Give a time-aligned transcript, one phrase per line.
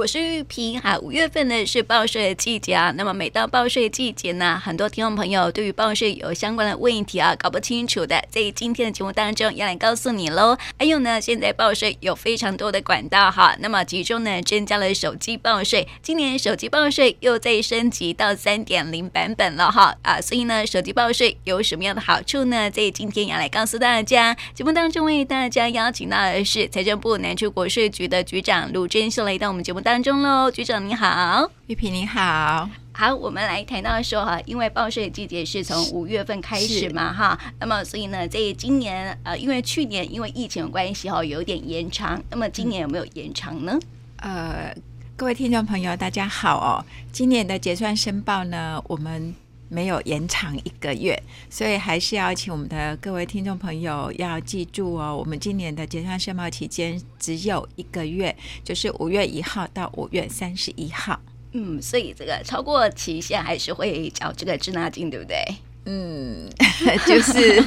[0.00, 0.98] 我是玉萍哈。
[1.00, 10.56] 五月份呢是报税的季节啊，那么每到报税季节呢，很多听众朋友对于报税有相关的问题啊，搞不清楚的，在今天的节目当中要来告诉你喽。
[10.78, 22.70] 还有呢，现在报税有非常多的管道哈，那么其中呢增加了手机报税，今年手机报税又再升级到三点零版本了哈啊，所以呢，手机报税有什么样的好处呢？
[22.70, 29.89] 在今天要来告诉大家，节目当中为大家邀请到的是财政部南区国税局的局长卢珍秀来到我们节目当。
[29.90, 43.76] 当中喽，局长你好，玉萍你好，好，我们来谈到说哈，因为报税季节是从五月份开始嘛哈，那么所以呢，在今年呃，因为去年因为疫情的关系哈，有点延长，那么今年有没有延长呢？
[44.18, 44.72] 呃，
[45.16, 49.34] 各位听众朋友大家好哦，今年的结算申报呢，我们。
[49.70, 61.18] 没有延长一个月，所以还是要请我们的各位听众朋友要记住哦，我们今年的结算申报期间只有一个月，就是五月一号到五月三十一号。
[61.52, 65.42] 嗯，所以这个超过期限还是会缴这个滞纳金，对不对？
[65.86, 66.48] 嗯，
[67.06, 67.62] 就是，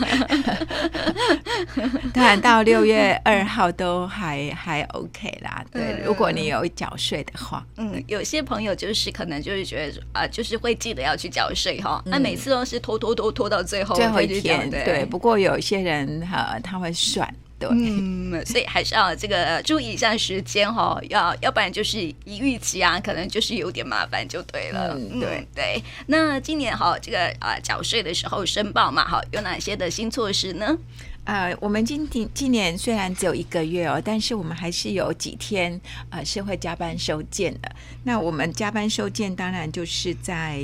[2.13, 5.63] 当然到六月二号都还还 OK 啦。
[5.71, 15.05] 对，如果你有缴税的话，嗯，有些朋友就是可能就是觉得啊，就是会记得要去缴税哈，那、嗯、每次都是拖拖拖拖到最后最后一天，对，对。
[15.05, 17.27] 不过有些人哈，他会算。
[17.71, 24.95] 嗯， 所以还是要这个注意一下时间哈，要要不然就是一预期啊，可能就是有点麻烦就对了。
[24.97, 25.83] 嗯，对嗯对。
[26.07, 30.77] 那今年哈，这个啊缴税的时候申报嘛，哈，有哪些的新措施呢？
[31.25, 37.71] 呃，我们今天今年虽然只有一个月哦，但是我们还是有几天呃是会加班收件的。
[38.03, 40.61] 那我们加班收件当然就是在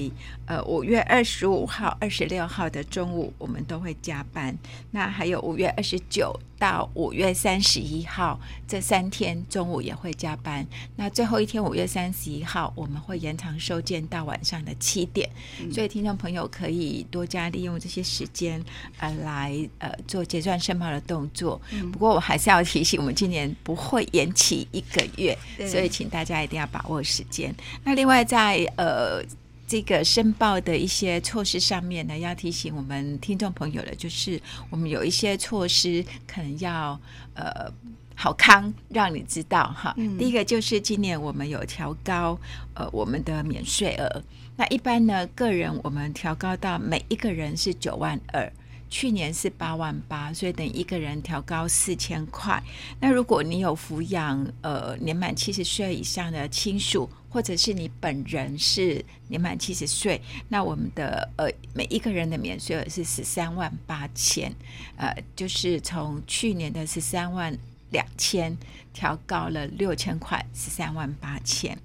[0.49, 4.53] 呃五月二十五号、二十六号的中午，我们都会加班。
[4.91, 10.67] 那还有五月二十九到五月三十一号这三天中午也会加班。
[10.97, 15.29] 那最后一天五月三十一号，我们会延长收件到晚上的七点。
[15.61, 15.71] 嗯。
[15.71, 18.61] 所以听众朋友可以多加利用这些时间
[18.97, 20.49] 呃来呃做结算。
[20.49, 21.61] 算申报的动作，
[21.93, 25.37] 不过我还是要提醒，我们今年不会延期一个月，
[25.67, 27.53] 所以请大家一定要把握时间。
[27.83, 29.21] 那另外在呃
[29.69, 34.41] 这个申报的一些措施上面呢，要提醒我们听众朋友的，就是
[34.71, 36.99] 我们有一些措施可能要
[37.35, 37.71] 呃
[38.15, 39.93] 好康让你知道哈。
[39.97, 42.35] 嗯、第一个就是今年我们有调高
[42.73, 44.23] 呃我们的免税额，
[44.57, 48.51] 那一般呢个人我们调高到每一个人是九万二。
[48.89, 52.61] 去年是八万八，所以等一个人调高四千块。
[52.99, 64.51] 那如果你有抚养呃年满七十岁以上的亲属，或者是你本人是年满七十岁，那我们的呃每一个人的免税额是十三万八千，
[64.97, 67.55] 呃，就是从去年的十三万
[67.91, 68.57] 两千
[68.91, 71.77] 调高了六千块，十三万八千。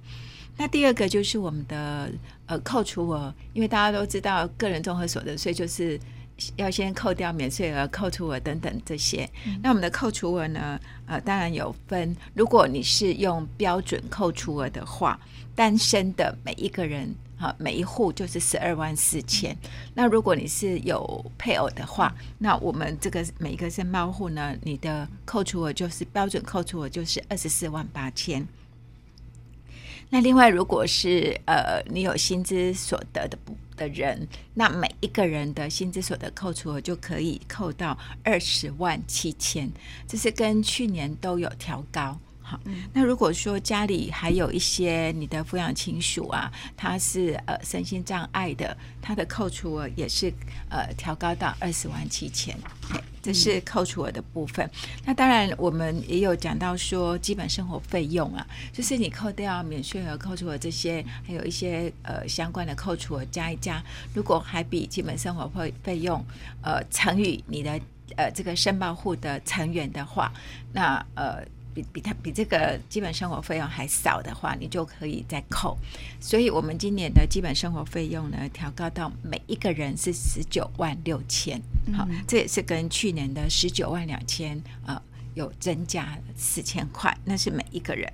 [0.57, 2.11] 那第二个就是我们的
[2.47, 6.01] 呃扣除额，因为大家都知道个人综合所得税就是。
[6.57, 9.29] 要先扣掉免税额、扣除额等等这些。
[9.47, 10.81] 嗯、那我们的扣除额呢？
[11.07, 12.17] 呃，当然有分。
[12.35, 15.19] 如果你是用标准扣除额的话，
[15.55, 19.53] 单身的每一个人，哈，每一户就是十二万四千。
[19.65, 28.47] 嗯、那如果你是有配偶的话，那我们这个每一个申报户呢，你的扣除额就是标准扣除额就是二十四万八千。
[30.11, 39.71] 那另外，如果是呃，你有薪资所得的不的人，那每一个人的薪资所得扣除额就可以扣到二十万七千，
[40.07, 42.19] 这是跟去年都有调高。
[42.47, 42.61] 好，
[42.93, 50.31] 那如果说家里还有一些你的抚养亲属啊，他是呃身心障碍的，他的扣除额也是
[50.69, 52.55] 呃调高到二十万七千，
[53.25, 54.71] 这是扣除额的部分。
[55.07, 63.83] 那当然我们也有讲到说基本生活费用啊，就是你扣掉免税额、扣除额这些，还有一些呃相关的扣除额加一加，
[64.13, 66.23] 如果还比基本生活费费用
[66.63, 67.81] 呃乘以你的
[68.17, 70.31] 呃这个申报户的成员的话，
[70.71, 71.43] 那呃。
[71.75, 75.77] 比比他比这个基本生活费用还少的话，你就可以再扣。
[76.21, 81.61] 所以，我们今年的基本生活费用呢，调高到每一个人是十九万六千。
[81.93, 85.01] 好，这也是跟去年的十九万两千呃。
[85.35, 88.11] 有增加四千块，那是每一个人。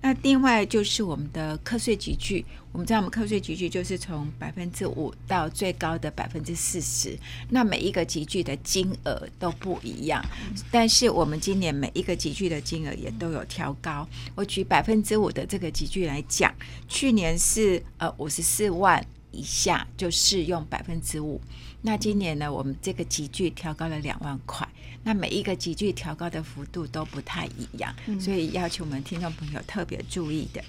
[0.00, 7.18] 那另外就是我们的课税集聚，我们知道我们课税集聚就是从百分之五到最高的百分之四十。
[7.50, 10.24] 那每一个集聚的金额都不一样，
[10.70, 14.08] 但是我们今年每一个集聚的金额也都有调高。
[14.34, 16.54] 我举百分之五的这个集聚来讲，
[16.88, 21.38] 去年是呃五十四万以下就适用百分之五。
[21.82, 24.66] 那今年呢，我们这个集聚调高了两万块。
[25.02, 30.62] 那每一个急剧调高的幅度都不太一样，嗯、所以要求我们听众朋友特别注意的。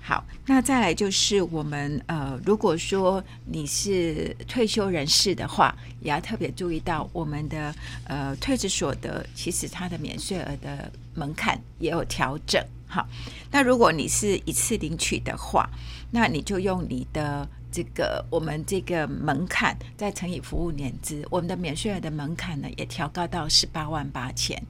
[0.00, 7.74] 好，那再来就是我们呃，如果说你是退休人士的话，也要特别注意到我们的
[8.06, 12.62] 呃退职所得，其实它的免税额的门槛也有调整。
[12.86, 13.08] 好，
[13.50, 15.68] 那如果你是一次领取的话，
[16.10, 24.62] 那你就用你的这个我们这个门槛再乘以服务年资，我们的免税额的门槛呢也调高到十八万八千。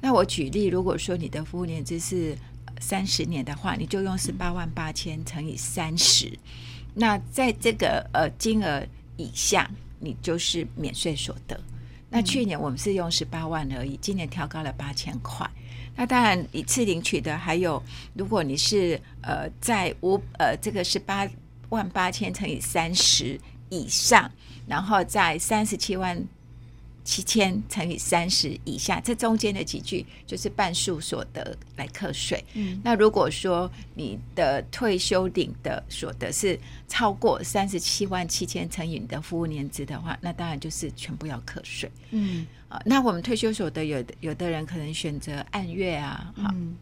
[0.00, 2.36] 那我举例，如果说你的服务年资是
[2.80, 6.36] 三十年的话，你就用十八万八千乘以三十，
[6.94, 8.84] 那在这个呃金额
[9.16, 9.70] 以下，
[10.00, 11.60] 你就是免税所得。
[12.10, 15.48] 那去年我们是用十八万而已，今年调高了八千块。
[15.94, 17.80] 那当然一次领取的还有，
[18.14, 21.28] 如果你是呃在五呃这个十八
[21.70, 24.30] 万八千乘以三十以上，
[24.66, 26.22] 然后在三十七万。
[27.04, 32.44] 七千乘以三十以下，这中间的几句就是半数所得来课税。
[32.52, 41.90] 嗯，那如果说你的退休领的所得是超过三十七万七千乘以你的服务年资的话，那当然就是全部要课税。
[42.10, 46.50] 嗯，啊，那我们退休所得有的有的人可能选择按月啊，好。
[46.52, 46.76] 嗯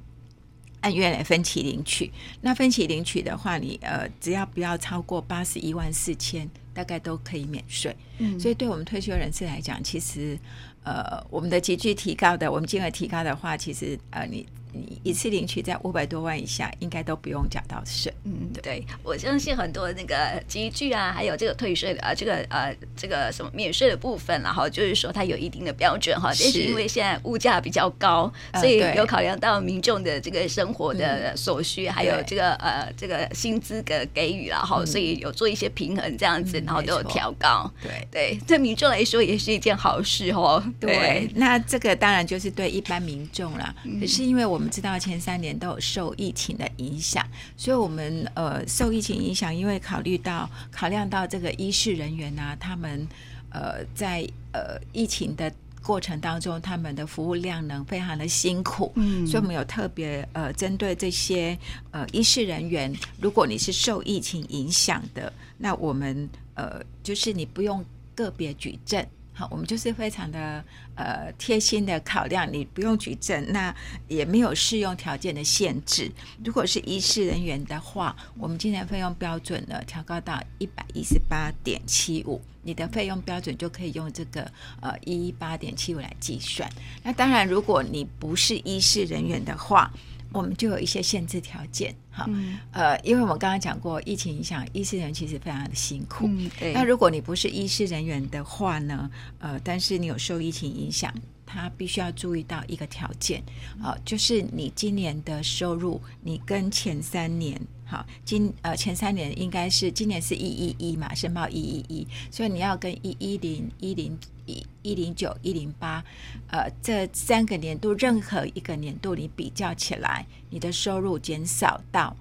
[0.81, 7.97] 按月来分期领取，那分期领取的话，你呃只要不要超过八十一万四千，大概都可以免税。
[8.19, 10.39] 嗯，所以对我们退休人士来讲，其实
[10.85, 14.47] 呃我们的集聚提高的，我们金额提高的话，其实呃你。
[14.77, 18.13] 你一次领取在五百多万以下，应该都不用缴到税。
[18.25, 20.15] 嗯，对，我相信很多那个
[20.47, 26.29] 积聚啊，还有这个退税的啊，这个呃，这个什么免税的部分，然后就是说它有一定的标准哈。
[26.29, 37.73] 但是因为现在物价比较高，所以有考量到民众的这个生活的所需，嗯、还有这个呃这个薪资的给予然后所以有做一些平衡这样子，嗯、然后都有调高。
[37.83, 40.63] 对对，对民众来说也是一件好事哦。
[40.79, 43.75] 对，对那这个当然就是对一般民众啦。
[43.85, 44.66] 嗯、可是因为我们。
[44.67, 47.25] 我们知道前三年都有受疫情的影响，
[47.57, 53.07] 所以我们呃受疫情影响，因为考虑到考量到这个医事人员啊，他们
[53.51, 55.53] 呃在呃疫情的
[55.85, 61.57] 过程当中，他们的服务量能非常的辛苦，嗯，所以我们有特别呃针对这些
[61.93, 67.85] 呃医事人员，如果你是受疫情影响的，那我们呃就是你不用
[68.17, 69.07] 个别举证。
[69.39, 73.75] 好，我们就是非常的呃贴心的考量，你不用举证，那
[74.09, 76.11] 也没有适用条件的限制。
[76.43, 84.51] 如果是医师人员的话，我们今年费用标准呢调高到一百一十八点七五，你的费用标准就可以用这个
[84.81, 86.67] 呃一一八点七五来计算。
[87.03, 89.93] 那当然，如果你不是医师人员的话，
[90.37, 96.27] 我们就有一些限制条件，哈，嗯、呃，因为我们刚刚讲过，疫情影响，医师人员其实非常的辛苦。
[96.29, 101.13] 嗯、那如果你不是医师人员的话呢，呃，但是你有受疫情影响，
[101.47, 103.41] 他必须要注意到一个条件，
[103.81, 114.19] 啊、呃，就是你今年的收入，你跟前三年，好，今呃前三年应该是今年是一一一嘛，申报一一一，所以你要跟一一零一零。
[114.47, 116.03] 一一零九一零八，
[116.49, 122.17] 呃，这三个年度任何一个年度你比较起来，你的收入减少到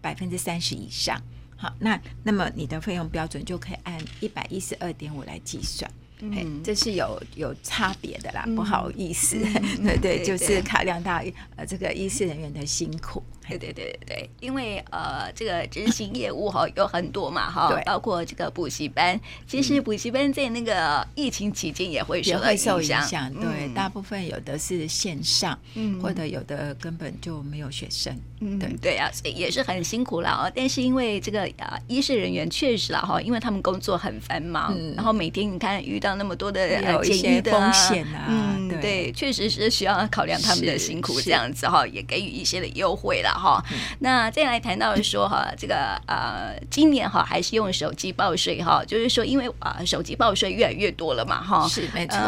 [0.00, 1.20] 百分之三十以上，
[1.56, 5.90] 好，那那么你的费用标准就可以按一百一十二点五来计算。
[6.20, 11.22] 嗯，这是有有差别的啦，嗯、不好意思，嗯、 对对，就是考量到
[11.56, 30.52] 呃这个医师人员的辛苦，对对对对，因为呃这个执行业务哈有很多嘛哈，对包括这个补习班，其实补习班在那个疫情期间也会受会受影响，对，嗯、大部分有的是线上，嗯，或者有的根本就没有学生，嗯，对对啊，所以也是很辛苦了哦。
[30.54, 36.16] 但是因为这个啊医师人员确实了哈，因为他们工作很繁忙，嗯、然后每天你看遇到。
[36.16, 43.62] 那么多的有一些风险啊，嗯，对，确实是需要考量他们的辛苦，这样子哈，也给予一些的优惠了哈。
[44.00, 52.18] 那再来谈到说哈，这个呃，今年哈还是用手机报税哈，就是说因为啊，手机报税越来越多了嘛哈，是没错。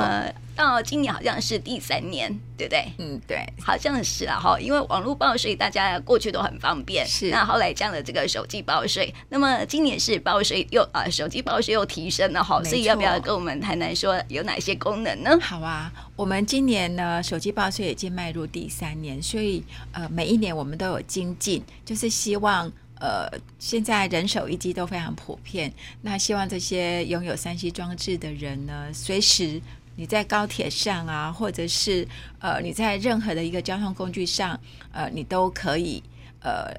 [0.58, 2.84] 到今年好像是第三年，对不对？
[2.98, 7.30] 嗯，对，好像是啦哈，因为网络报税大家过去都很方便，是。
[7.30, 15.38] 那后来降了这个手机报税，那么今年是报税又啊、呃，手机报税又提升了哈，所以要不要跟我们谈谈说有哪些功能呢？
[15.40, 19.62] 好啊，我们今年呢手机报税已经迈入第三年，所以
[19.92, 25.72] 呃每一年我们都有精进，就是希望呃现在人手一机都非常普遍，
[26.02, 29.62] 那希望这些拥有三 C 装置的人呢随时。
[29.98, 32.06] 你在高铁上啊，或者是
[32.38, 34.58] 呃，你在任何的一个交通工具上，
[34.92, 36.00] 呃，你都可以
[36.40, 36.72] 呃，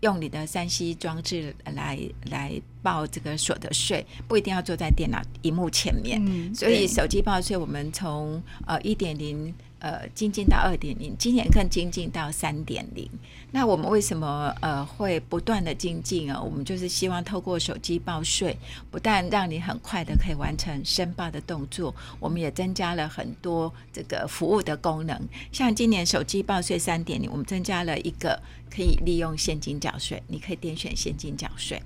[0.00, 1.98] 用你的三 C 装置来
[2.30, 6.22] 来报这个所得税，不一定要坐在电脑荧幕前面。
[6.22, 9.54] 嗯，所以手机报税，我们从呃一点零。
[9.84, 13.06] 呃精进到二点零，今年更精进到三点零。
[13.50, 16.40] 那我们为什么呃会不断的精进啊？
[16.40, 18.56] 我们就是希望透过手机报税，
[18.90, 25.20] 不但让你很快的可以完成申报的动作，我们也增加了很多这个服务的功能。
[25.52, 28.40] 像今年手机报税三点零，我们增加了一个
[28.74, 31.80] 可以利用现金缴税，你可以点选现金缴税。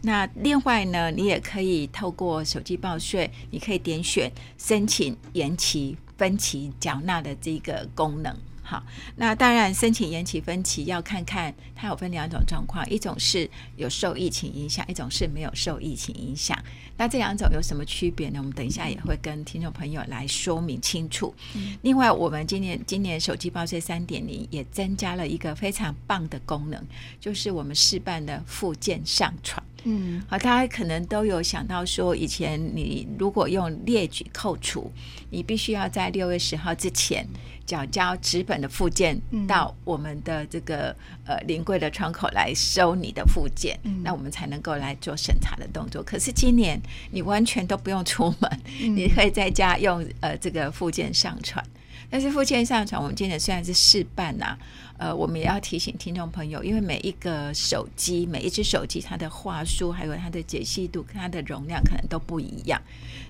[0.00, 8.32] 那另外呢，你也可以透过手机报税，你可以点选申请延期分期缴纳的这个功能。
[8.62, 8.80] 好，
[9.16, 16.56] 那当然申请延期分期要看看它有分两种状况，一种是有受疫情影响，一种是没有受疫情影响。
[16.96, 18.38] 那这两种有什么区别呢？
[18.38, 21.34] 我们等一下也会跟听众朋友来说明清楚。
[21.56, 26.80] 嗯、另外，我们今年今年手机报税三点零也增加了一个非常棒的功能，
[27.18, 29.60] 就是我们示办的附件上传。
[29.84, 34.90] 嗯，好，大家可能都有想到说，以前你如果用列举扣除，
[35.30, 37.26] 你必须要在六月十号之前。
[37.64, 46.02] 缴交纸本的附件到我们的这个呃临柜的窗口来收你的附件，嗯、那我们才能够来做审查的动作。
[46.02, 46.78] 可是今年
[47.12, 51.64] 你完全都不用出门，嗯、你可以在家用呃这个附件上传。
[52.12, 54.58] 但是附件上传，我们今天虽然是试办呐、啊，
[54.98, 62.78] 呃，我们也要提醒听众朋友，因为每一个手机每一只手机它的话术还有它的解析度、它的容量可能都不一样。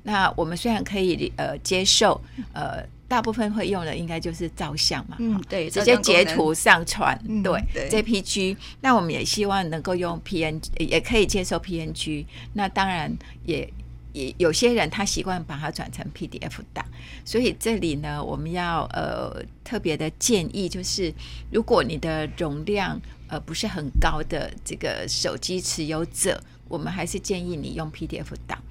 [0.03, 2.21] 那我们虽然可以呃接受
[2.53, 2.85] 呃。
[3.13, 8.57] 大部分会用的应该就是照相嘛，嗯，对，直接截图上传，嗯、对，对，JPG。
[8.81, 12.25] 那我们也希望能够用 PNG，也可以接受 PNG。
[12.55, 13.71] 那当然也
[14.13, 16.85] 也有些人他习惯把它转成 PDF 档，
[17.25, 21.13] 所以这里呢，我们要呃特别的建议就是，
[21.51, 28.63] 如果你的容量呃不是很高的这个手机持有者，我们还是建议你用 PDF 档。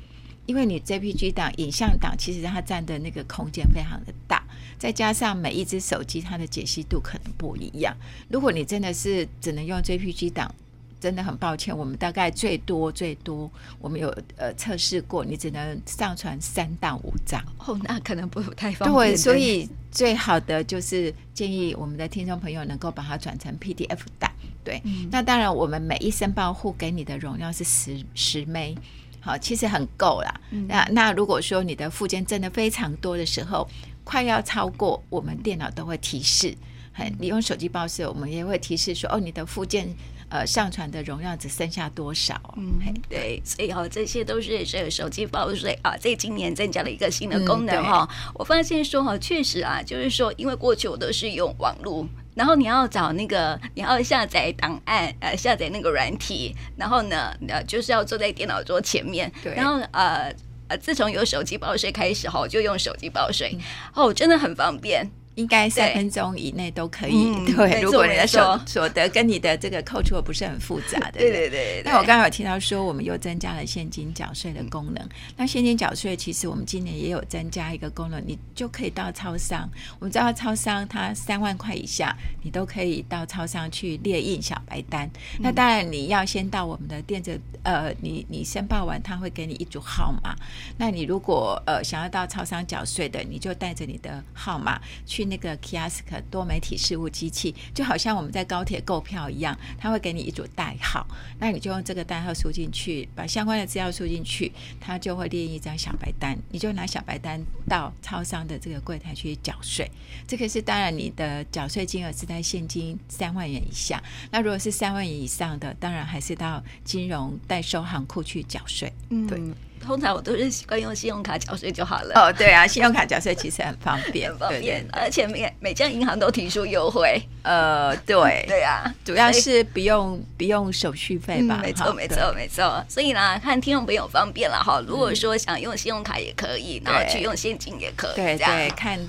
[0.48, 4.44] 因为你 JPG 档、影像档，其实它占的那个空间非常的大，
[4.78, 7.96] 再加上每一只手机它的解析度可能不一样。
[8.28, 10.54] 如果你真的是只能用 JPG 档，
[11.02, 17.44] 真的很抱歉，我们大概最多最多，我们有呃测试过，你只能上传三到五张。
[17.58, 19.10] 哦，那可能不太方便。
[19.10, 24.32] 对，所以最好的就是建议我们的听众朋友能够把它转成 PDF 档。
[24.64, 28.78] 对，嗯、那当然我们每一申报户给你的容量是十十枚。
[29.20, 30.42] 好，其实很够啦。
[30.52, 33.68] 嗯、那那如果说你的附件真的非常多的时候，
[34.04, 36.56] 快要超过，我们电脑都会提示。
[36.94, 39.88] 很，你用手机报社，我们也会提示说，哦，你的附件
[40.32, 42.42] 呃上传的容量只剩下多少？
[42.58, 48.08] 嗯，对，所以哈，这些都是这个手机报税啊，这今年增加了一个新的功能哈。
[48.10, 52.08] 嗯、我发现说哈，确实啊，就是说，因为过去我都是用网络。
[52.34, 59.30] 然后你要找那个，你要下载档案，呃，下载那个软体，然后呢，呃，就是要坐在电脑桌前面。
[59.44, 59.54] 对。
[59.54, 60.34] 然后呃
[60.70, 63.62] 呃，自从有手机报税开始后，就用手机报税，嗯、
[63.96, 65.12] 哦，真的很方便。
[65.42, 67.34] 应该三分钟以内都可以。
[67.56, 71.14] 对，如果你的所所得跟你的这个扣除不是很复杂的。
[71.14, 71.82] 对，对对对。
[71.84, 75.04] 那我刚刚有提到说，我们又增加了现金缴税的功能。
[75.04, 79.68] 嗯、那现金缴税其实我们今年也有增加一个功能，你就可以到超商。
[80.00, 85.08] 我们知道超商它三万块以下，你都可以到超商去列印小白单。
[85.08, 90.36] 嗯、那当然你要先到我们的电子，呃，你你申报完，他会给你一组号码。
[90.78, 95.31] 那你如果呃想要到超商缴税的，你就带着你的号码去。
[95.32, 101.08] 那个 kiosk 多媒体事务机器，就好像我们在高铁购票一样，他会给你一组代号，
[101.40, 109.90] 那你就用这个代号输进去，把相关的资料输进去，他就会列一张小白单，你就拿小白单到超商的这个柜台去缴税。
[110.28, 118.92] 这个是当然，你的缴税金额是在现金三万元以下，那如果是三万元以上的，当然还是到金融代收行库去缴税。
[119.10, 119.40] 嗯，对。
[119.86, 122.14] 通常我都是习惯用信用卡缴税就好了。
[122.16, 127.22] 哦，对啊，信用卡缴税其实很方便，很方便，对对对，而且每每家银行都提出优惠。
[127.44, 131.60] 呃，对， 对啊，主要是不用不用手续费吧？
[131.62, 132.86] 没错，没错，没错。
[132.88, 134.82] 所以呢，看听众朋友方便了哈。
[134.88, 139.00] 如果说想用信用卡也可以，然后去用现金也可以，对对，看。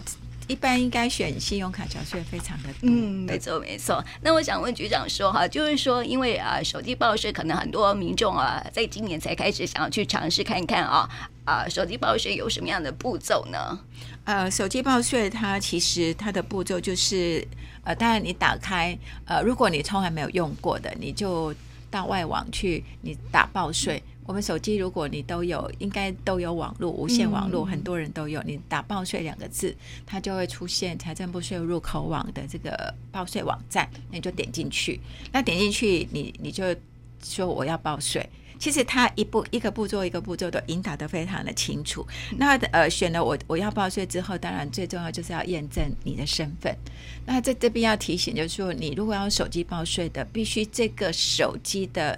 [0.53, 4.05] 一般应该选信用卡缴税非常的多，嗯，没错没错。
[4.21, 11.09] 那我想问局长说哈，就是说，因为啊，手机报税可能很多民众啊，在今年才开始想要去尝试看看啊
[11.47, 13.81] 啊，手机报税有什么样的步骤呢？
[14.25, 17.43] 呃，手机报税它其实它的步骤就是，
[17.85, 21.55] 呃，当然你打开，呃，如果你从来没有用过的，你就
[21.91, 24.03] 到外网去，你打报税。
[24.07, 28.43] 嗯我们手机如果你都有，应该都有网络，无线网络，嗯、很多人都有。
[28.45, 29.75] 你打“报税”两个字，
[30.07, 35.01] 它就会出现财政部税务入口网的这个报税网站，那你就点进去。
[35.33, 36.65] 那点进去，你你就
[37.23, 38.29] 说我要报税。
[38.59, 42.07] 其实它一步一个步骤一个步骤都引导的非常的清楚。
[42.37, 46.73] 那呃，选了我我要报税之后，当然最重要就是要验证你的身份。
[47.27, 52.17] 那在这边要提醒，就是说你如果要用手机报税的，必须这个手机的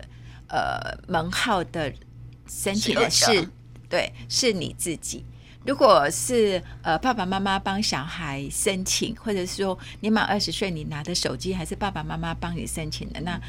[0.55, 1.93] 呃门号的
[2.47, 3.49] 申请的是
[3.89, 5.25] 对，是你自己。
[5.67, 13.41] 如果是呃爸爸妈妈帮小孩申请，或者是说你满二十岁你拿的手机还是爸爸妈妈帮你申请的，那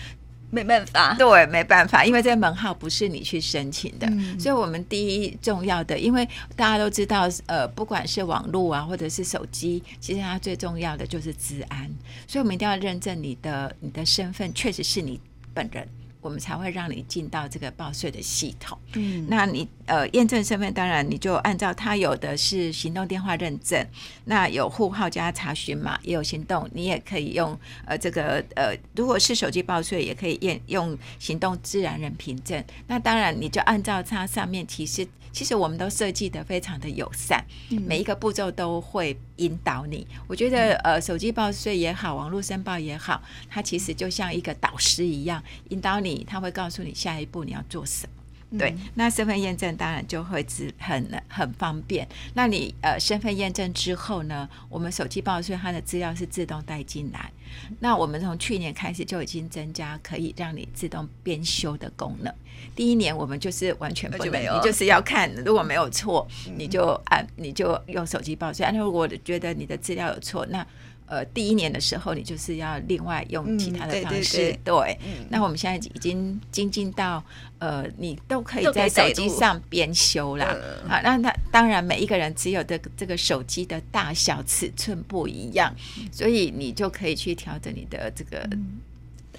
[0.50, 1.14] 没办法。
[1.16, 4.08] 对，没办法，因为这个门号不是你去申请的。
[4.08, 11.92] 嗯、所以我们第一重要的，因为大家都知道，呃，不管是网络啊，或者是手机，其实它最重要的就是治安，
[12.28, 15.20] 所以我们一定要认证你的你的身份确实是你
[15.54, 15.86] 本人。
[16.26, 18.76] 我们才会让你进到这个报税的系统。
[18.96, 23.86] 嗯，那你呃验证身份，当然你就按照它有的是行动电话认证，
[24.24, 27.56] 那有户号加查询码，也有行动，你也可以用
[27.86, 32.64] 呃这个呃，如果是手机报税，也可以验用行动自然人凭证。
[32.88, 35.08] 那当然你就按照它上面提示。
[35.36, 37.44] 其实我们都设计的非常的友善，
[37.86, 40.08] 每一个步骤都会引导你。
[40.28, 48.15] 我觉得呃，手机报税也好，网络申报也好，它其实就像一个导师一样引导你，他会告诉你下一步你要做什么。
[48.58, 50.46] 对，那身份验证当然就会
[50.80, 52.08] 很很方便。
[52.34, 57.32] 那你呃身份验证之后呢，我们手机报税它的资料是自动带进来。
[57.80, 62.34] 那我们从去年开始就已经增加可以让你自动编修的功能。
[62.76, 68.66] 第一年我们就是完全不能，你就是要看，如果没有错，你就按，你就用手机报税。
[68.72, 70.66] 那如果觉得你的资料有错，那
[71.08, 74.38] 呃，第一年的时候，你就是要另外用其他的方式。
[74.38, 77.24] 嗯、对，对，对，对、嗯，那我们现在已经精进到
[77.60, 80.56] 呃，你都可以在手机上边修啦。
[80.88, 85.74] 好，那那当然每一个人只有这个这个手机的大小尺寸不一样，
[86.12, 88.40] 所以你就可以去调整你的这个。
[88.52, 88.80] 嗯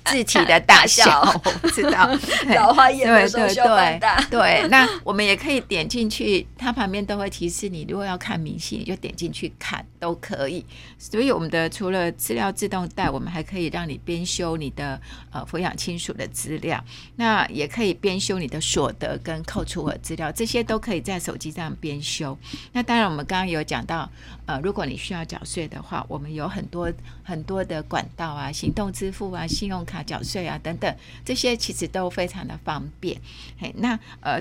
[0.06, 2.08] 字体的 大小，我不知道。
[2.54, 4.16] 老花眼的时候需要放大。
[4.22, 10.64] 对对对，对，那我们也可以点进去，它旁边都会提示你，如果要看明细，你就点进去看都可以。
[10.98, 15.00] 所以我们的除了资料自动带，我们还可以让你编修你的
[15.32, 16.82] 呃抚养亲属的资料，
[17.16, 22.36] 那也可以编修你的所得跟扣除额资料，这些都可以在手机上编修。
[22.72, 24.08] 那当然，我们刚刚有讲到，
[24.46, 29.95] 呃，如果你需要缴税的话，我们有很多很多的管道啊，行动支付啊，信用卡。
[29.96, 33.18] 啊，缴税啊，等等，这些其实都非常的方便。
[33.58, 34.40] 嘿，那呃，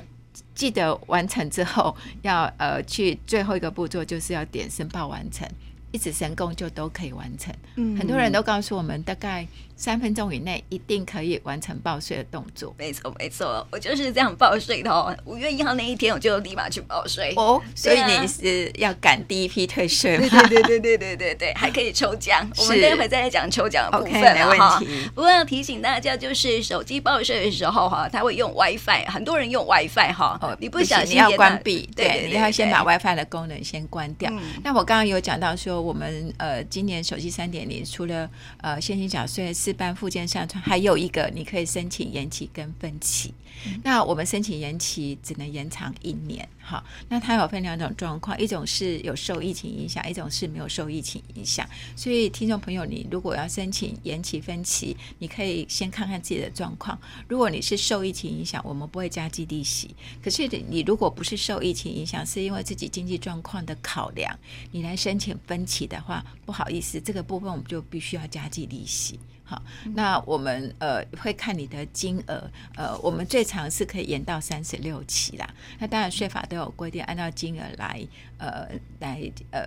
[0.53, 5.47] 记得完成之后，要呃去最后一个步骤，就是要点申报完成，
[5.91, 7.53] 一直神功就都可以完成。
[7.75, 9.47] 嗯，很多人都告诉我们，大概。
[9.75, 12.73] 三分钟以内一定可以完成报税的动作。
[12.77, 15.15] 没错，没错，我就是这样报税的哦。
[15.25, 17.33] 五月一号那一天，我就立马去报税。
[17.35, 20.27] 哦，所以你是要赶第一批退税吗？
[20.47, 22.49] 对对对对对对对，还可以抽奖。
[22.57, 25.09] 我们待会再来讲抽奖的部分 okay, 没问题。
[25.13, 30.39] 不过要提醒大家，就是手机报税的时候哈，他会用 WiFi，很多人用 WiFi 哈。
[30.41, 34.31] 哦，你不小心你要关闭，对，你要先把 WiFi 的功能先关掉。
[34.31, 38.29] 嗯、那我刚刚有讲到说，我们呃今年手机三点零除了
[38.61, 40.63] 呃现金缴税试办附件上传。
[40.63, 43.33] 还有一个，你可以申请延期跟分期。
[43.65, 51.67] 嗯、那我们申请延期只能延长一年，好，那它有分两种状况，一种是有受疫情影响，一种是没有受疫情影响。
[51.95, 56.99] 所以听众朋友，你如果要申请延期分期，你可以先看看自己的状况。
[57.29, 59.95] 如果你是受疫情影响，我们不会加计利息。
[60.21, 64.37] 可是你如果不是受疫情影响，是因为自己经济状况的考量，
[64.71, 69.17] 你来申请分期的话，不好意思，这个部分我们就必须要加计利息。
[69.47, 69.61] 好，
[69.93, 75.47] 那我们呃会看你的金额，呃，我们最长是可以延到三十六期啦。
[75.77, 78.07] 那当然税法都有规定，按照金额来
[78.39, 78.67] 呃
[78.99, 79.63] 来呃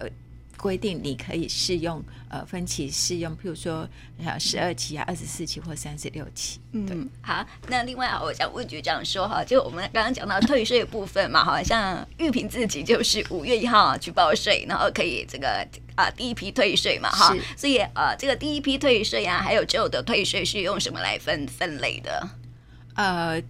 [0.58, 3.88] 规定，你可以适用呃分期适用，譬如说
[4.22, 6.60] 呃十二期啊、二十四期或三十六期。
[6.72, 7.46] 嗯，好。
[7.68, 15.66] 那另外啊，我想问局长说哈，就我们刚刚讲到退税部分嘛，好像玉萍自己就是五月一号去报税，然后可以这个。
[15.98, 22.28] 啊，第一批退税嘛，哈，所以呃，这个第一批退税啊，还有之后的退税是用什么来分分类的？
[22.94, 23.42] 呃，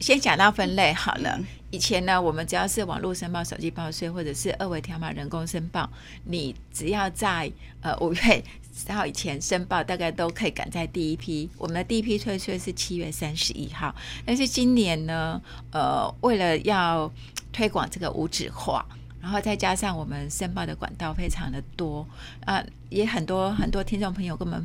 [0.00, 1.38] 先讲到分类好了。
[1.38, 5.90] 嗯、以前呢，我们只要是网络申报、手机报税，或者是二维条码人工申报，
[6.24, 11.50] 你只要在呃五月十号以前申报，大概都可以赶在第一批。
[11.58, 13.92] 我们的第一批退税是七月三十一号，
[14.24, 17.12] 但是今年呢，呃，为了要
[17.52, 18.86] 推广这个无纸化。
[19.20, 22.06] 然后再加上我们申报的管道非常的多
[22.44, 24.62] 啊，也很多很多听众朋友跟我们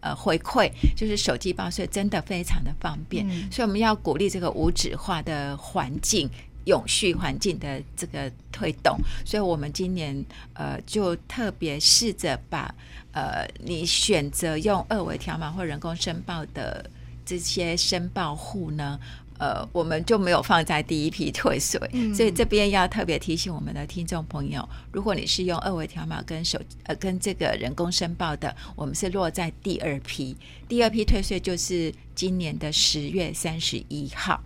[0.00, 6.28] 呃回馈，就是手机报税真的非常的方便，嗯，所以我们要鼓励这个无纸化的环境、
[6.64, 12.74] 永续环境的这个推动，所以我们今年呃就特别试着把
[13.12, 16.88] 呃你选择用二维条码或人工申报的
[17.24, 18.98] 这些申报户呢，
[19.38, 30.36] 呃，我们就没有放在第一批退税，嗯、所以这边要特别提醒我们的听众朋友，如果你是用二维条码跟手呃跟这个人工申报的，我们是落在第二批，
[30.68, 34.40] 第二批退税就是今年的十月三十一号。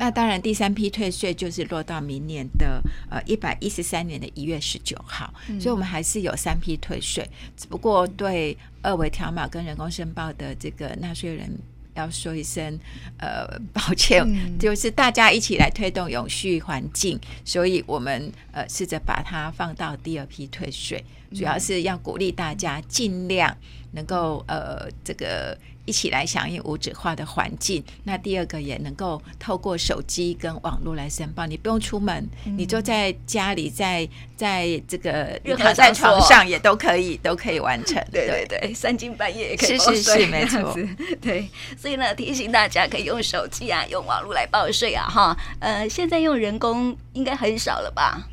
[0.00, 2.80] 那当然，第三批退税就是落到明年的
[3.10, 11.50] 呃一百一十三年的一月十九号，嗯、所以我们还是有三批退税，只不过对二维条码跟人工申报的这个纳税人
[11.94, 12.78] 要说一声
[13.18, 23.52] 呃 抱歉，嗯、就是大家一起来推动永续环境，所以我们呃试着把它放到第二批退税，主要是要鼓励大家尽量
[23.94, 25.58] 能够呃这个。
[25.88, 27.82] 一起来响应无纸化的环境。
[28.04, 37.96] 那第二个也能够透过手机跟网络来申报，你不用出门，嗯、你就在家里，在在这个躺在床上也都可以，都可以完成。
[38.12, 39.96] 对对对，三更半夜也可以报税。
[39.96, 40.76] 是是是，没错。
[41.22, 41.48] 对，
[41.78, 45.34] 所以呢，提醒大家可以用手机啊，用网络来报税啊，哈。
[45.58, 48.28] 呃，现在用人工应该很少了吧？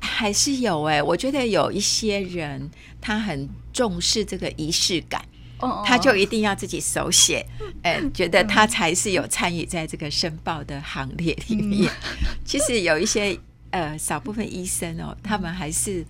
[0.00, 2.70] 还是有哎、欸，我觉得有一些人
[3.02, 5.22] 他很重视这个仪式感。
[5.84, 7.46] 他就一定要自己手写，
[7.82, 11.90] 哎，觉得他才是有参与在这个申报的行列里面。
[12.44, 13.38] 其实有一些。
[13.74, 16.04] 呃，少部分医生哦，他们还是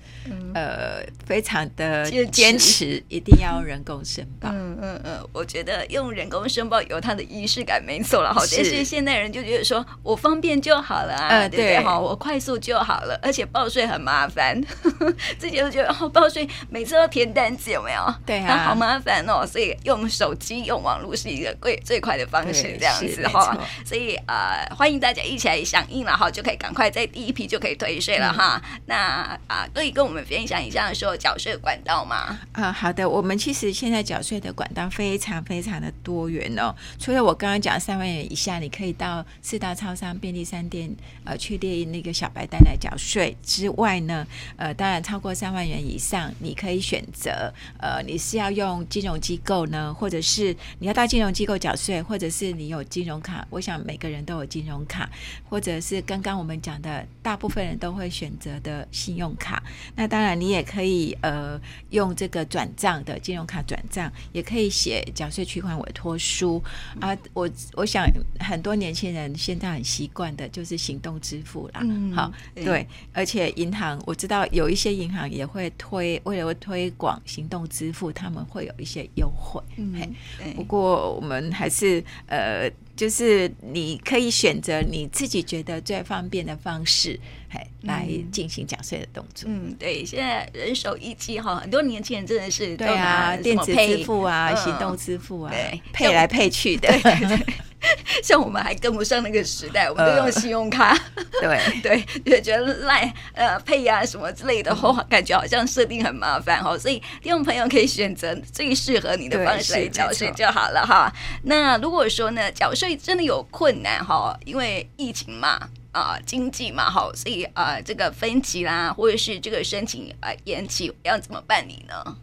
[0.54, 4.50] 呃非常的坚持，一定要人工申报。
[4.52, 8.28] 嗯嗯嗯，我觉得用人工申报有它的仪式感，没错了。
[8.36, 11.82] 好，但是现代人就觉得说我方便就好了啊，对对？
[11.82, 14.60] 好，我快速就好了，而且报税很麻烦，
[15.40, 18.14] 自己都觉得哦，报税每次都填单子，有没有？
[18.26, 19.46] 对啊，好麻烦哦。
[19.46, 23.58] 所以用手机、用网络是一个最最快的方式，这样子哈。
[23.86, 32.38] 所以呃，欢迎大家一起来响应了哈，就可以赶快在第一批就可以退税了哈，嗯、那啊可以跟我们分享一下说缴税管道吗？
[32.52, 36.74] 啊，好的，我们其实现在缴税的管道非常非常的多元哦。
[36.98, 55.08] 除了我刚刚讲三万元以下，你可以到四大超商、便利商店呃去列那个小白单来缴税之外呢，呃，当然超过三万元以上，你可以选择呃你是要用金融机构呢，或者是你要到金融机构缴税，或者是你有金融卡，我想每个人都有金融卡，
[55.48, 57.74] 或者是刚刚我们讲的大部分人。
[57.84, 59.62] 都会选择的信用卡，
[59.96, 66.62] 那当然你也可以呃用这个转账的金融卡转账，也可以写缴税取款委托书
[67.00, 67.14] 啊。
[67.34, 68.06] 我我想
[68.38, 71.80] 很多年轻人现在很习惯的就是行动支付啦。
[71.82, 79.60] 嗯，好，对，对，而且银行我知道有一些银行也会推，为了推广行动支付，他们会有一些优惠。
[79.76, 80.14] 嗯，
[80.54, 82.70] 不过我们还是呃。
[82.96, 89.48] 就是你可以选择你自己觉得最方便的方式，哎，来进行缴税的动作。
[89.50, 96.88] 嗯，对，现在人手一机哈，很多年轻人真的是对啊，电子支付啊，嗯、行动支付啊，对，配来配去的。
[96.88, 97.54] 对对对
[98.22, 100.96] 像我们还跟不上那个时代，我们都用信用卡。
[101.14, 106.76] 呃、对对， 就觉得赖呃配啊什么之类的话，感觉好像设定很麻烦哈。
[106.78, 111.12] 所以听众朋友可以选择最适合你的方式来缴税就好了哈。
[111.42, 115.58] 那如果说呢，缴税真的有困难哈，因为疫情嘛
[115.92, 122.16] 啊、呃，经济嘛哈，所以啊、呃，这个分歧啦，或者是这个申请啊、呃、延期，要怎么办理呢？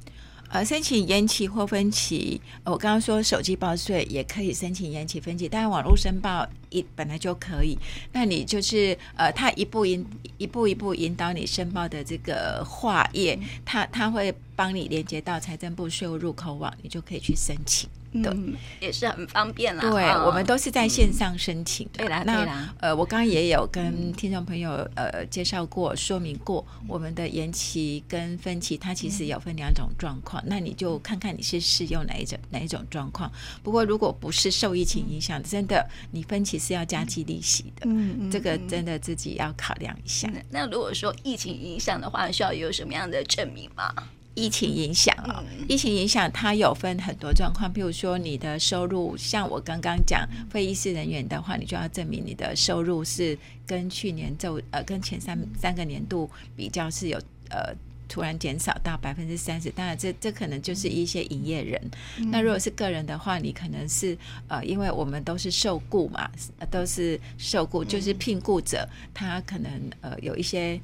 [0.51, 7.77] 呃，申请延期或分期，我刚刚说手机报税也可以申请延期分期，当然网络申报一本来就可以。
[8.11, 10.03] 那你就是呃，他一步引
[10.39, 17.87] 一步一步引导你申报的这个化业，他他会帮你连接到财政部税务入口网，你就可以去申请。
[18.13, 19.89] 对、嗯，也是很方便啦。
[19.89, 21.99] 对，哦、我们都是在线上申请的。
[21.99, 22.75] 对啦，那对啦。
[22.81, 30.43] 呃，我刚刚也有跟听众朋友呃介绍过、说明过，我们的延期跟分期，它其实有分两种状况。
[30.43, 33.31] 嗯、那你就看看你是适用哪一种哪一种状况。
[33.63, 37.81] 不过如果不是受疫情影响，嗯、真的你分期是要加计利息的。
[37.85, 38.31] 嗯嗯。
[38.31, 40.29] 这个真的自己要考量一下。
[40.33, 43.91] 嗯、那如果说疫情影响的话，需要有什么样的证明吗？
[44.33, 57.17] 疫情影响啊，疫情影响它有分很多状况，譬如说你的收入，像我刚刚讲非医师人员的话，你就要证明你的收入是跟去年就呃跟前三三个年度比较是有
[57.49, 57.75] 呃
[58.11, 61.81] 突然减少到百分之三十，当然这这可能就是一些营业人。
[62.29, 64.17] 那如果是个人的话，你可能是
[64.49, 66.29] 呃因为我们都是受雇嘛，
[66.69, 69.71] 都是受雇，就是聘雇者他可能
[70.01, 70.77] 呃有一些。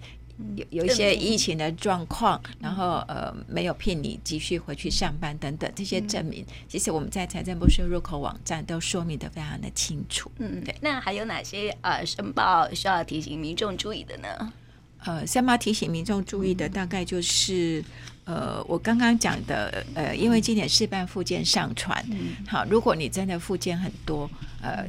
[0.56, 10.32] 有有一些疫情的状况，然后呃没有聘你继续回去上班等等这些证明，其实我们在财政部税入口网站都说明的非常的清楚。
[10.38, 10.76] 嗯，对。
[10.80, 14.54] 那还有哪些呃申报需要提醒民众注意的呢？
[15.06, 17.84] 呃，三八提醒民众注意的大概就是
[18.26, 22.06] 呃我刚刚讲的呃，因为今年事办附件上传，
[22.48, 24.30] 好，如果你真的附件很多
[24.62, 24.86] 呃。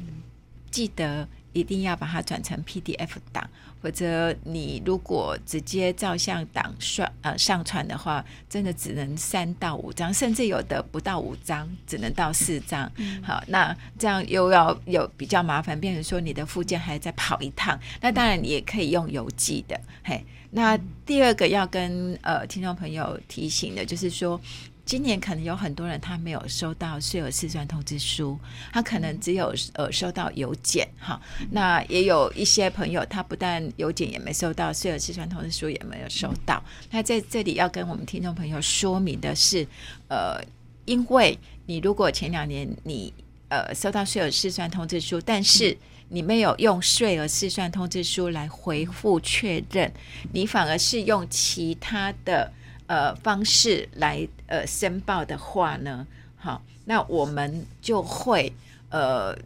[0.70, 3.48] 记得一定要把它转成 PDF 档。
[3.82, 12.90] 或者你如果直接照相档上呃上传的话，真的只能三到五张，甚至有的不到五张，只能到四张。
[12.96, 17.78] 嗯、好，那这样又要有比较麻烦，变成说你的附件还要再跑一趟。
[18.00, 19.80] 那当然你也可以用邮寄的。
[20.04, 24.40] 嘿，那第二个要跟呃听众朋友提醒的就是说。
[24.88, 28.40] 今年可能有很多人他没有收到税额试算通知书，
[28.72, 31.20] 他可能只有呃收到邮件哈。
[31.50, 36.64] 那也有一些朋友他不但邮件也没收到，税额试算通知书也没有收到。
[36.90, 39.66] 那在这里要跟我们听众朋友说明的是，
[40.08, 40.42] 呃，
[40.86, 43.12] 因为你如果前两年你
[43.50, 45.76] 呃收到税额试算通知书，但是
[46.08, 49.92] 你没有用税额试算通知书来回复确认，
[50.32, 52.50] 你反而是用其他的。
[52.88, 56.04] 呃，方式来呃申报的话呢，
[56.36, 58.52] 好，那我们就会
[58.90, 59.36] 呃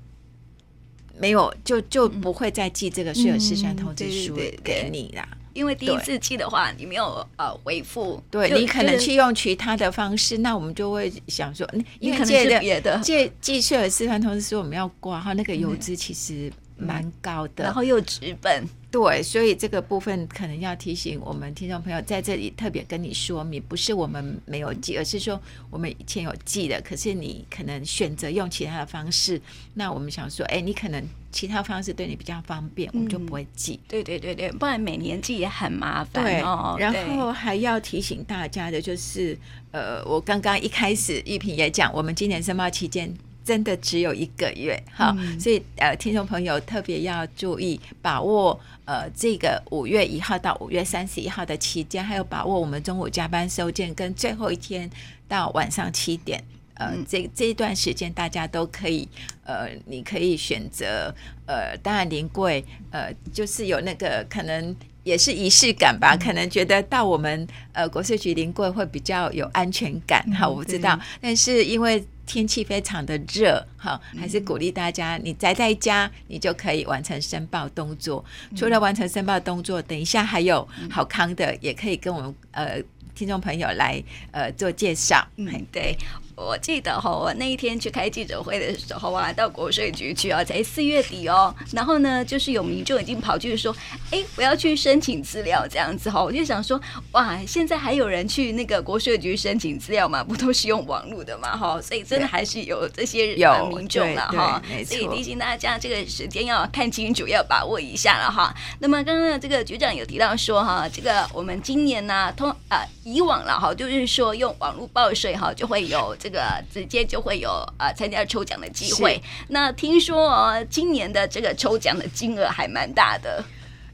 [1.19, 5.29] 没有就就不会再寄这个税额试算通知书给你啦。
[5.55, 7.05] 因为第一次寄的话，你没有
[7.37, 11.69] 呃回复，对你可能去用其他的方式，那我们就会想说，
[12.01, 12.99] 你可能是别的。
[13.01, 18.65] 借寄税额试算通知书，我们要挂号，那个邮资其实蛮高的，然后又直本。
[18.91, 29.41] 对，所以这个部分可能要提醒我们听众朋友，在这里特别跟你说明，不是我们没有记，而是说我们以前有记的，可是你可能选择用其他的方式。
[29.73, 33.81] 那我们想说，哎，你可能其他方式对你比较方便，我们就不会记。
[33.85, 36.75] 嗯、对对对对，不然每年记也很麻烦哦。
[36.77, 39.35] 对，然后还要提醒大家的就是，
[39.71, 43.11] 呃，我刚刚一开始玉萍也讲，我们今年申报期间。
[43.45, 54.89] 真的只有一个月，哈，嗯、所以呃，听众朋友特别要注意把握呃这个五月一号到五月三十一号的期间，还有把握我们中午加班收件跟最后一天
[55.27, 56.43] 到晚上七点，
[56.75, 59.09] 呃，这这一段时间大家都可以
[59.45, 61.13] 呃，你可以选择
[61.47, 72.05] 呃，当然临柜呃，就是有那个可能也是仪式感吧，嗯、可能觉得到我们呃国税局临柜会比较有安全感，哈，我不知道，但是因为。
[72.27, 78.25] 天气非常的热，哈，还是鼓励大家，你宅在家，你就可以完成申报动作。
[78.57, 82.81] 除了完成申报动作，等一下还有好康的，也可以跟我们呃
[83.15, 85.27] 听众朋友来呃做介绍。
[85.37, 85.97] 嗯，对。
[86.35, 91.55] 我记得哈，我那一天去开记者会的时候啊，到国税局去啊，才四月底哦。
[91.73, 93.75] 然后呢，就是有民众已经跑去说，
[94.11, 96.23] 哎，我要去申请资料这样子哈。
[96.23, 96.81] 我就想说，
[97.13, 100.25] 哇，现在还有人去那个国税局申请资料吗？
[100.25, 101.81] 不都是用网络的嘛哈？
[101.85, 104.61] 所以真的还是有这些人民众了哈。
[104.87, 108.55] 所以提醒大家，这个时间要看清楚，要把握一下了哈。
[108.81, 116.17] 那么刚刚这个局长有提到说哈，这个我们今年呢，通啊以往了哈，就是说用网络报税哈，就会有。
[116.23, 116.32] 这个
[116.73, 119.21] 直接就会有呃参加抽奖的机会。
[119.49, 123.45] 那听说哦，今年的这个抽奖的金额还蛮大的。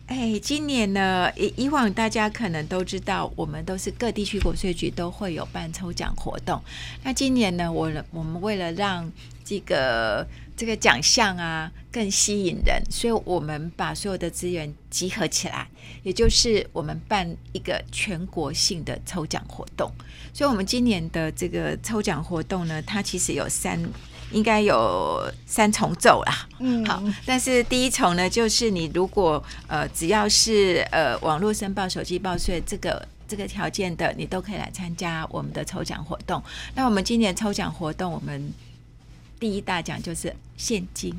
[0.07, 6.59] 哎，今年呢，以以往大家可能都知道，我们都是各地区国税局都会有办抽奖活动。
[7.03, 9.13] 那今年呢，我我们为了让
[9.45, 15.69] 这个这个奖项啊更吸引人，所以我们把所有的资源集合起来，
[16.03, 19.93] 也就是我们办一个全国性的抽奖活动。
[20.39, 23.77] 所以，我们今年的这个抽奖活动呢，它其实有三。
[24.31, 36.43] 应该有三重奏啦，嗯，好，但是第一重呢，就是你如果呃只要是呃网络申报、手机报税这个这个条件的，你都可以来参加我们的抽奖活动。
[36.75, 38.53] 那我们今年抽奖活动，我们
[39.41, 41.15] 第一大奖就是现金，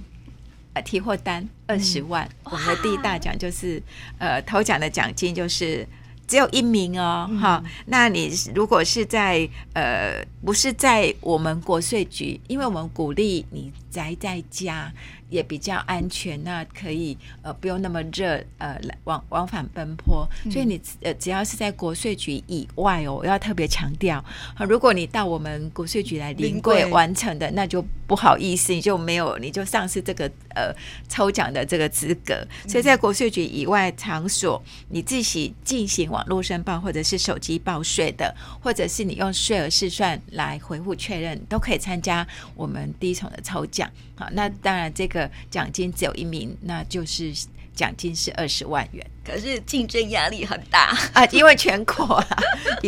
[0.73, 3.81] 呃提货单二十万，嗯、我们的第一大奖就是
[4.19, 5.83] 呃头奖的奖金就是。
[6.29, 14.93] 只有一名哦，哈、嗯，那你如果是在呃，不是在我们国税局，因为我们鼓励你宅在家。
[15.29, 24.17] 也比较安全，那可以呃不用那么热呃来往往返奔波，所以你呃只要是在国税局以外哦，我要特别强调
[24.55, 30.73] 啊，如果你到我们国税局来临柜完成的，那就不好意思，你就没有你就丧失这个呃
[31.07, 32.43] 抽奖的这个资格。
[32.67, 43.87] 所以在国税局以外场所，你自己进行网络申报或者是手机报税的，或者是你用税额试算来回复确认，都可以参加我们第一重的抽奖。
[44.15, 45.18] 好，那当然这个。
[45.49, 47.33] 奖金只有一名，那就是
[47.73, 49.03] 奖金是二十万元。
[49.25, 52.27] 可是竞争压力很大啊，因为全国啊，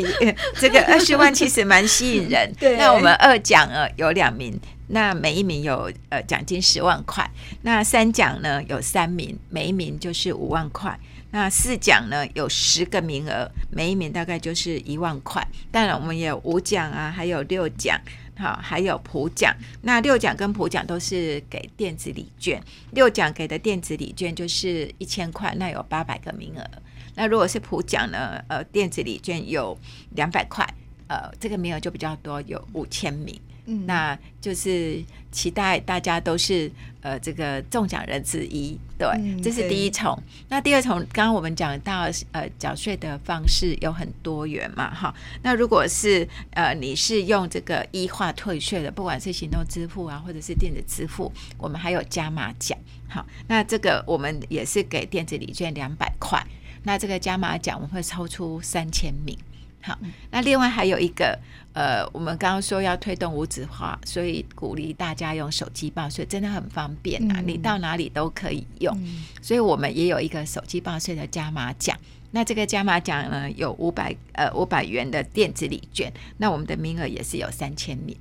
[0.59, 2.51] 这个二十万其实蛮吸引人。
[2.59, 7.29] 对，那我们二奖呃有两名，那每一名有呃奖金十万块。
[7.61, 10.99] 那三奖呢有三名，每一名就是五万块。
[11.31, 15.45] 那四奖呢有十个名额，每一名大概就是一万块。
[15.71, 17.99] 当然我们也有五奖啊，还有六奖，
[18.37, 19.55] 好，还有普奖。
[19.81, 26.69] 那六奖跟普奖都是给电子礼券，六奖给的电子礼券就是一千块，那有八百个名额。
[27.15, 29.77] 那如果是普奖呢，呃，电子礼券有
[30.15, 30.67] 两百块，
[31.07, 33.39] 呃，这个名额就比较多，有五千名。
[33.65, 36.71] 嗯，那就是期待大家都是
[37.01, 40.17] 呃这个中奖人之一，对，嗯、这是第一重。
[40.49, 45.13] 那第二重，刚刚我们讲到呃缴税的方式有很多元嘛，哈。
[45.43, 52.77] 那如果是呃你是用这个一化退税的，不管是行动支付啊，或者是电子支付，我们还有加码奖。
[53.07, 56.43] 好，那这个我们也是给电子礼券两百块。
[56.83, 59.37] 那这个加码奖我们会抽出三千名。
[59.81, 59.97] 好，
[60.29, 61.37] 那另外还有一个，
[61.73, 68.95] 呃，我们刚刚说要推动无纸化，所以鼓励大家用手机报税，真的很方便啊，嗯、你到哪里都可以用。
[69.01, 71.97] 嗯、所以我们也有一个手机报税的加码奖。
[72.29, 78.15] 那这个加码奖呢，有五百呃五百元的电子礼券，那我们的名额也是有三千名。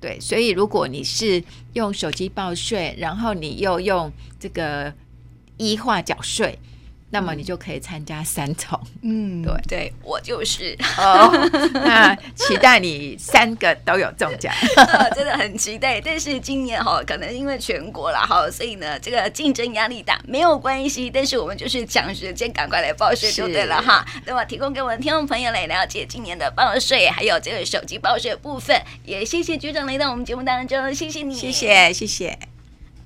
[0.00, 1.42] 对，所以如果你是
[1.72, 4.94] 用手机报税，然后你又用这个
[5.56, 6.58] 一化缴税。
[7.12, 11.28] 那么你就可以参加三重，嗯，对对，我就是哦，
[11.74, 14.54] 那期待你三个都有中奖，
[15.14, 16.00] 真的很期待。
[16.00, 21.10] 但是今年哈，可能因为全国了哈，所以呢，这个竞争压力大，没有关系。
[21.10, 24.06] 但是我们就是抢时间，赶快来报税就对了哈。
[24.24, 28.80] 那么提供给我们的听众朋友来了解今年的报税，还有这个手机报税的部分。
[29.04, 32.49] 也谢谢局长来到我们节目当中，谢谢你，谢谢谢谢。